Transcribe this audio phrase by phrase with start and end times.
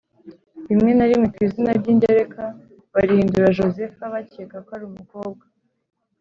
[0.69, 2.43] rimwe na rimwe ku izina ry ingereka
[2.93, 5.43] barihindura Josepha bakeka ko ari umukobwa